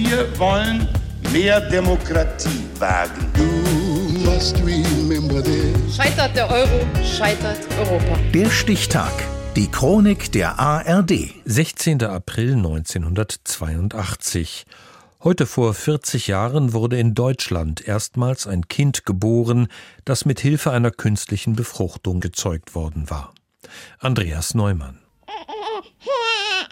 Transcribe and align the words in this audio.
Wir 0.00 0.38
wollen 0.38 0.86
mehr 1.32 1.60
Demokratie 1.60 2.62
wagen. 2.78 3.32
Scheitert 5.92 6.36
der 6.36 6.48
Euro, 6.48 6.86
scheitert 7.04 7.58
Europa. 7.80 8.16
Der 8.32 8.48
Stichtag. 8.48 9.10
Die 9.56 9.68
Chronik 9.68 10.30
der 10.30 10.60
ARD. 10.60 11.34
16. 11.44 12.04
April 12.04 12.58
1982. 12.58 14.66
Heute 15.24 15.46
vor 15.46 15.74
40 15.74 16.28
Jahren 16.28 16.72
wurde 16.72 16.96
in 16.96 17.14
Deutschland 17.14 17.88
erstmals 17.88 18.46
ein 18.46 18.68
Kind 18.68 19.04
geboren, 19.04 19.66
das 20.04 20.24
mit 20.24 20.38
Hilfe 20.38 20.70
einer 20.70 20.92
künstlichen 20.92 21.56
Befruchtung 21.56 22.20
gezeugt 22.20 22.76
worden 22.76 23.10
war. 23.10 23.34
Andreas 23.98 24.54
Neumann. 24.54 25.00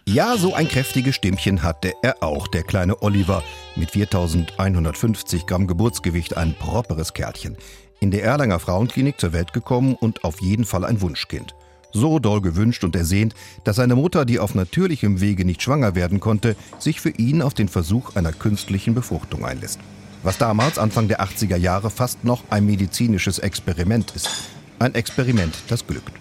Ja, 0.09 0.37
so 0.37 0.55
ein 0.55 0.69
kräftiges 0.69 1.17
Stimmchen 1.17 1.65
hatte 1.65 1.93
er 2.01 2.23
auch, 2.23 2.47
der 2.47 2.63
kleine 2.63 3.03
Oliver. 3.03 3.43
Mit 3.75 3.91
4150 3.91 5.47
Gramm 5.47 5.67
Geburtsgewicht 5.67 6.37
ein 6.37 6.55
properes 6.55 7.13
Kerlchen. 7.13 7.57
In 7.99 8.13
der 8.13 8.23
Erlanger 8.23 8.61
Frauenklinik 8.61 9.19
zur 9.19 9.33
Welt 9.33 9.53
gekommen 9.53 9.97
und 9.97 10.23
auf 10.23 10.41
jeden 10.41 10.65
Fall 10.65 10.85
ein 10.85 11.01
Wunschkind. 11.01 11.57
So 11.93 12.21
doll 12.21 12.41
gewünscht 12.41 12.85
und 12.85 12.95
ersehnt, 12.95 13.35
dass 13.65 13.77
seine 13.77 13.97
Mutter, 13.97 14.25
die 14.25 14.39
auf 14.39 14.55
natürlichem 14.55 15.21
Wege 15.21 15.45
nicht 15.45 15.61
schwanger 15.61 15.97
werden 15.97 16.21
konnte, 16.21 16.55
sich 16.79 17.01
für 17.01 17.11
ihn 17.11 17.43
auf 17.43 17.55
den 17.55 17.69
Versuch 17.69 18.15
einer 18.15 18.33
künstlichen 18.33 18.95
Befruchtung 18.95 19.45
einlässt. 19.45 19.81
Was 20.23 20.39
damals, 20.39 20.79
Anfang 20.79 21.09
der 21.09 21.21
80er 21.21 21.57
Jahre, 21.57 21.91
fast 21.91 22.23
noch 22.23 22.45
ein 22.51 22.65
medizinisches 22.65 23.41
Experiment 23.41 24.13
ist. 24.15 24.31
Ein 24.79 24.95
Experiment, 24.95 25.55
das 25.67 25.85
glückt. 25.85 26.13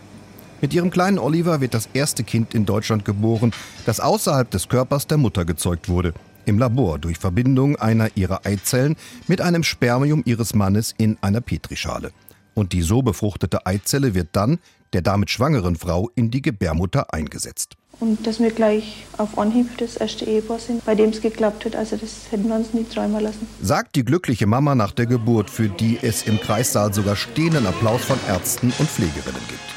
Mit 0.61 0.73
ihrem 0.73 0.89
kleinen 0.89 1.19
Oliver 1.19 1.61
wird 1.61 1.73
das 1.73 1.89
erste 1.93 2.23
Kind 2.23 2.55
in 2.55 2.65
Deutschland 2.65 3.05
geboren, 3.05 3.51
das 3.85 3.99
außerhalb 3.99 4.49
des 4.49 4.69
Körpers 4.69 5.07
der 5.07 5.17
Mutter 5.17 5.45
gezeugt 5.45 5.89
wurde. 5.89 6.13
Im 6.45 6.59
Labor 6.59 6.99
durch 6.99 7.17
Verbindung 7.17 7.75
einer 7.75 8.09
ihrer 8.15 8.45
Eizellen 8.45 8.95
mit 9.27 9.41
einem 9.41 9.63
Spermium 9.63 10.21
ihres 10.25 10.53
Mannes 10.53 10.93
in 10.97 11.17
einer 11.21 11.41
Petrischale. 11.41 12.11
Und 12.53 12.71
die 12.71 12.83
so 12.83 13.01
befruchtete 13.01 13.65
Eizelle 13.65 14.13
wird 14.13 14.29
dann 14.31 14.59
der 14.93 15.01
damit 15.01 15.29
schwangeren 15.29 15.75
Frau 15.75 16.09
in 16.15 16.31
die 16.31 16.41
Gebärmutter 16.41 17.13
eingesetzt. 17.13 17.73
Und 17.99 18.25
dass 18.25 18.39
wir 18.39 18.51
gleich 18.51 19.05
auf 19.17 19.37
Anhieb 19.37 19.77
das 19.77 19.97
erste 19.97 20.23
Ehepaar 20.25 20.59
sind, 20.59 20.85
bei 20.85 20.95
dem 20.95 21.09
es 21.09 21.21
geklappt 21.21 21.65
hat. 21.65 21.75
Also 21.75 21.97
das 21.97 22.31
hätten 22.31 22.47
wir 22.47 22.55
uns 22.55 22.73
nie 22.73 22.85
träumen 22.85 23.21
lassen. 23.21 23.47
Sagt 23.61 23.95
die 23.95 24.05
glückliche 24.05 24.47
Mama 24.47 24.73
nach 24.73 24.93
der 24.93 25.05
Geburt, 25.05 25.49
für 25.49 25.67
die 25.67 25.99
es 26.01 26.23
im 26.23 26.39
Kreissaal 26.39 26.93
sogar 26.93 27.17
stehenden 27.17 27.65
Applaus 27.67 28.05
von 28.05 28.17
Ärzten 28.27 28.73
und 28.79 28.89
Pflegerinnen 28.89 29.41
gibt. 29.49 29.74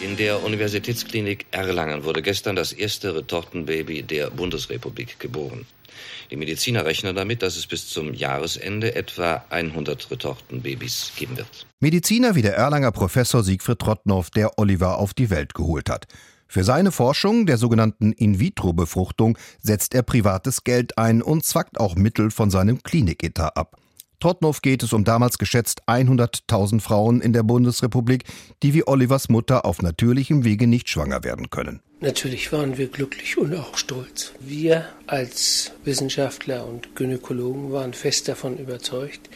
In 0.00 0.16
der 0.16 0.42
Universitätsklinik 0.42 1.44
Erlangen 1.50 2.04
wurde 2.04 2.22
gestern 2.22 2.56
das 2.56 2.72
erste 2.72 3.14
Retortenbaby 3.14 4.02
der 4.02 4.30
Bundesrepublik 4.30 5.20
geboren. 5.20 5.66
Die 6.30 6.36
Mediziner 6.36 6.86
rechnen 6.86 7.14
damit, 7.14 7.42
dass 7.42 7.56
es 7.58 7.66
bis 7.66 7.86
zum 7.86 8.14
Jahresende 8.14 8.94
etwa 8.94 9.44
100 9.50 10.10
Retortenbabys 10.10 11.12
geben 11.18 11.36
wird. 11.36 11.66
Mediziner 11.80 12.34
wie 12.34 12.40
der 12.40 12.56
Erlanger 12.56 12.92
Professor 12.92 13.42
Siegfried 13.42 13.78
Trottnow, 13.78 14.30
der 14.30 14.58
Oliver 14.58 14.96
auf 14.96 15.12
die 15.12 15.28
Welt 15.28 15.52
geholt 15.52 15.90
hat. 15.90 16.06
Für 16.48 16.64
seine 16.64 16.92
Forschung 16.92 17.44
der 17.44 17.58
sogenannten 17.58 18.12
In-vitro-Befruchtung 18.12 19.36
setzt 19.60 19.94
er 19.94 20.02
privates 20.02 20.64
Geld 20.64 20.96
ein 20.96 21.20
und 21.20 21.44
zwackt 21.44 21.78
auch 21.78 21.94
Mittel 21.94 22.30
von 22.30 22.50
seinem 22.50 22.82
Kliniketat 22.82 23.54
ab. 23.54 23.79
Trotnow 24.20 24.60
geht 24.60 24.82
es 24.82 24.92
um 24.92 25.04
damals 25.04 25.38
geschätzt 25.38 25.82
100.000 25.86 26.80
Frauen 26.80 27.22
in 27.22 27.32
der 27.32 27.42
Bundesrepublik, 27.42 28.24
die 28.62 28.74
wie 28.74 28.86
Olivers 28.86 29.30
Mutter 29.30 29.64
auf 29.64 29.80
natürlichem 29.80 30.44
Wege 30.44 30.66
nicht 30.66 30.90
schwanger 30.90 31.24
werden 31.24 31.48
können. 31.48 31.80
Natürlich 32.00 32.52
waren 32.52 32.76
wir 32.76 32.88
glücklich 32.88 33.38
und 33.38 33.54
auch 33.54 33.76
stolz. 33.76 34.32
Wir 34.40 34.86
als 35.06 35.72
Wissenschaftler 35.84 36.66
und 36.66 36.94
Gynäkologen 36.96 37.72
waren 37.72 37.94
fest 37.94 38.28
davon 38.28 38.58
überzeugt, 38.58 39.30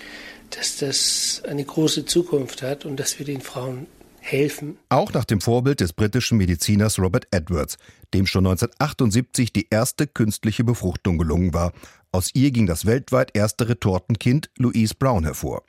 dass 0.51 0.77
das 0.77 1.43
eine 1.49 1.65
große 1.65 2.05
Zukunft 2.05 2.63
hat 2.63 2.85
und 2.85 3.01
dass 3.01 3.19
wir 3.19 3.27
den 3.27 3.41
Frauen 3.41 3.87
helfen. 4.21 4.79
Auch 4.89 5.13
nach 5.13 5.25
dem 5.25 5.41
Vorbild 5.41 5.81
des 5.81 5.93
britischen 5.93 6.39
Mediziners 6.39 6.99
Robert 6.99 7.27
Edwards, 7.31 7.77
dem 8.15 8.27
schon 8.27 8.47
1978 8.47 9.53
die 9.53 9.67
erste 9.71 10.07
künstliche 10.07 10.65
Befruchtung 10.65 11.19
gelungen 11.19 11.53
war. 11.53 11.73
Aus 12.15 12.31
ihr 12.33 12.53
ging 12.53 12.69
das 12.69 12.87
weltweit 12.87 13.33
erste 13.35 13.69
Retortenkind 13.69 14.49
Louise 14.57 14.95
Brown 14.97 15.25
hervor. 15.25 15.65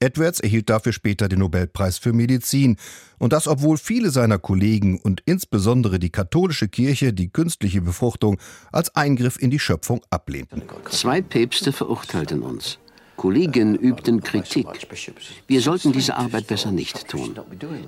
Edwards 0.00 0.40
erhielt 0.40 0.70
dafür 0.70 0.94
später 0.94 1.28
den 1.28 1.40
Nobelpreis 1.40 1.98
für 1.98 2.14
Medizin. 2.14 2.78
Und 3.18 3.34
das, 3.34 3.46
obwohl 3.46 3.76
viele 3.76 4.08
seiner 4.08 4.38
Kollegen 4.38 4.98
und 4.98 5.22
insbesondere 5.26 5.98
die 5.98 6.08
katholische 6.08 6.68
Kirche 6.68 7.12
die 7.12 7.28
künstliche 7.28 7.82
Befruchtung 7.82 8.38
als 8.72 8.96
Eingriff 8.96 9.36
in 9.38 9.50
die 9.50 9.58
Schöpfung 9.58 10.00
ablehnten. 10.08 10.62
Zwei 10.88 11.20
Päpste 11.20 11.72
verurteilten 11.72 12.40
uns. 12.40 12.78
Kollegen 13.22 13.76
übten 13.76 14.20
Kritik. 14.20 14.66
Wir 15.46 15.60
sollten 15.60 15.92
diese 15.92 16.16
Arbeit 16.16 16.48
besser 16.48 16.72
nicht 16.72 17.06
tun. 17.06 17.38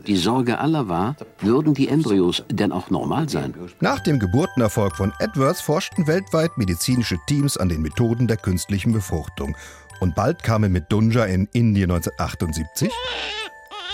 Die 0.06 0.16
Sorge 0.16 0.60
aller 0.60 0.88
war, 0.88 1.16
würden 1.40 1.74
die 1.74 1.88
Embryos 1.88 2.44
denn 2.52 2.70
auch 2.70 2.88
normal 2.88 3.28
sein? 3.28 3.52
Nach 3.80 3.98
dem 3.98 4.20
Geburtenerfolg 4.20 4.94
von 4.94 5.12
Edwards 5.18 5.60
forschten 5.60 6.06
weltweit 6.06 6.56
medizinische 6.56 7.16
Teams 7.26 7.56
an 7.56 7.68
den 7.68 7.82
Methoden 7.82 8.28
der 8.28 8.36
künstlichen 8.36 8.92
Befruchtung. 8.92 9.56
Und 9.98 10.14
bald 10.14 10.44
kamen 10.44 10.70
mit 10.70 10.84
Dunja 10.92 11.24
in 11.24 11.48
Indien 11.52 11.90
1978, 11.90 12.92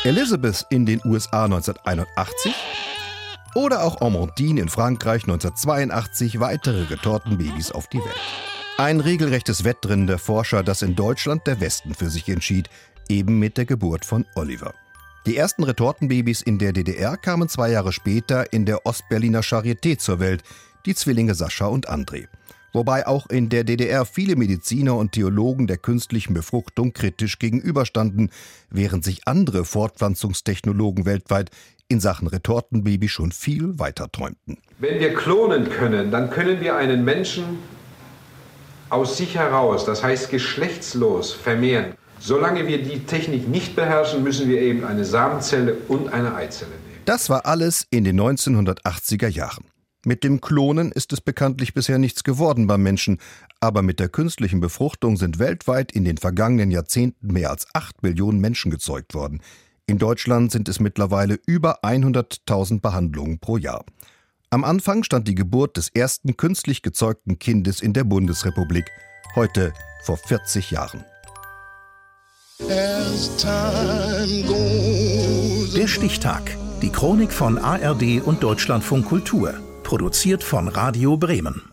Elizabeth 0.05 0.67
in 0.69 0.85
den 0.85 1.01
USA 1.07 1.47
1981 1.47 2.55
oder 3.55 3.83
auch 3.83 4.03
Amandine 4.03 4.61
in 4.61 4.69
Frankreich 4.69 5.23
1982 5.23 6.39
weitere 6.39 6.83
Retortenbabys 6.83 7.73
auf 7.73 7.87
die 7.87 7.97
Welt. 7.97 8.50
Ein 8.81 9.01
regelrechtes 9.01 9.65
Wettrennen 9.65 10.07
der 10.07 10.17
Forscher, 10.17 10.63
das 10.63 10.81
in 10.81 10.97
Deutschland 10.97 11.47
der 11.47 11.61
Westen 11.61 11.93
für 11.93 12.09
sich 12.09 12.27
entschied, 12.31 12.71
eben 13.11 13.39
mit 13.39 13.59
der 13.59 13.67
Geburt 13.67 14.07
von 14.07 14.25
Oliver. 14.37 14.73
Die 15.27 15.37
ersten 15.37 15.65
Retortenbabys 15.65 16.41
in 16.41 16.59
der 16.59 16.73
DDR 16.73 17.19
kamen 17.19 17.51
zwei 17.51 17.71
Jahre 17.73 17.93
später 17.93 18.55
in 18.55 18.65
der 18.65 18.87
Ostberliner 18.87 19.43
Charité 19.43 19.99
zur 19.99 20.19
Welt, 20.19 20.43
die 20.87 20.95
Zwillinge 20.95 21.35
Sascha 21.35 21.67
und 21.67 21.91
André. 21.91 22.29
Wobei 22.73 23.07
auch 23.07 23.29
in 23.29 23.51
der 23.51 23.65
DDR 23.65 24.07
viele 24.07 24.35
Mediziner 24.35 24.97
und 24.97 25.13
Theologen 25.13 25.67
der 25.67 25.77
künstlichen 25.77 26.33
Befruchtung 26.33 26.95
kritisch 26.95 27.39
gegenüberstanden, 27.39 28.31
während 28.71 29.05
sich 29.05 29.29
andere 29.29 29.67
Fortpflanzungstechnologen 29.67 31.05
weltweit 31.05 31.51
in 31.89 32.01
Sachen 32.01 32.29
Retortenbaby 32.29 33.11
schon 33.11 33.31
viel 33.31 33.79
weiter 33.79 34.11
träumten. 34.11 34.57
Wenn 34.79 35.01
wir 35.01 35.13
klonen 35.13 35.69
können, 35.69 36.11
dann 36.11 36.31
können 36.31 36.63
wir 36.63 36.77
einen 36.77 37.05
Menschen 37.05 37.59
aus 38.91 39.17
sich 39.17 39.37
heraus, 39.37 39.85
das 39.85 40.03
heißt 40.03 40.31
geschlechtslos, 40.31 41.33
vermehren. 41.33 41.95
Solange 42.19 42.67
wir 42.67 42.83
die 42.83 43.01
Technik 43.07 43.49
nicht 43.49 43.77
beherrschen, 43.77 44.23
müssen 44.23 44.49
wir 44.49 44.61
eben 44.61 44.85
eine 44.85 45.05
Samenzelle 45.05 45.75
und 45.89 46.13
eine 46.13 46.35
Eizelle 46.35 46.71
nehmen. 46.71 47.03
Das 47.07 47.31
war 47.31 47.47
alles 47.47 47.87
in 47.91 48.05
den 48.05 48.21
1980er 48.21 49.29
Jahren. 49.29 49.65
Mit 50.05 50.25
dem 50.25 50.41
Klonen 50.41 50.93
ist 50.93 51.13
es 51.13 51.21
bekanntlich 51.21 51.75
bisher 51.75 51.99
nichts 51.99 52.25
geworden 52.25 52.67
beim 52.67 52.83
Menschen, 52.83 53.19
aber 53.61 53.83
mit 53.83 54.01
der 54.01 54.09
künstlichen 54.09 54.61
Befruchtung 54.61 55.17
sind 55.17 55.39
weltweit 55.39 55.93
in 55.93 56.05
den 56.05 56.17
vergangenen 56.17 56.71
Jahrzehnten 56.71 57.33
mehr 57.33 57.51
als 57.51 57.67
8 57.75 58.03
Millionen 58.03 58.41
Menschen 58.41 58.71
gezeugt 58.71 59.15
worden. 59.15 59.41
In 59.87 59.99
Deutschland 59.99 60.53
sind 60.53 60.69
es 60.69 60.81
mittlerweile 60.81 61.39
über 61.47 61.85
100.000 61.85 62.81
Behandlungen 62.81 63.41
pro 63.41 63.57
Jahr. 63.57 63.85
Am 64.53 64.65
Anfang 64.65 65.05
stand 65.05 65.29
die 65.29 65.37
Geburt 65.37 65.77
des 65.77 65.91
ersten 65.91 66.37
künstlich 66.37 66.83
gezeugten 66.83 67.39
Kindes 67.39 67.81
in 67.81 67.93
der 67.93 68.03
Bundesrepublik, 68.03 68.91
heute 69.37 69.73
vor 70.03 70.17
40 70.17 70.73
Jahren. 70.73 71.05
Der 75.77 75.87
Stichtag. 75.87 76.57
Die 76.83 76.91
Chronik 76.91 77.31
von 77.31 77.59
ARD 77.59 78.23
und 78.25 78.43
Deutschlandfunk 78.43 79.07
Kultur. 79.07 79.55
Produziert 79.85 80.43
von 80.43 80.67
Radio 80.67 81.17
Bremen. 81.17 81.70